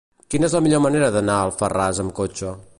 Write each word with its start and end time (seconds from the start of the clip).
Quina 0.33 0.47
és 0.51 0.55
la 0.57 0.61
millor 0.67 0.81
manera 0.85 1.11
d'anar 1.17 1.37
a 1.41 1.45
Alfarràs 1.51 2.05
amb 2.05 2.19
cotxe? 2.23 2.55